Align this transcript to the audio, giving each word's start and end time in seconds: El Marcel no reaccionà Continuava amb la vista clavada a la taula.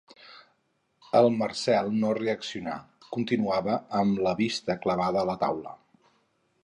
El 1.19 1.27
Marcel 1.41 1.91
no 2.03 2.13
reaccionà 2.19 2.73
Continuava 3.17 3.77
amb 4.01 4.25
la 4.29 4.35
vista 4.41 4.79
clavada 4.87 5.23
a 5.25 5.29
la 5.33 5.37
taula. 5.47 5.77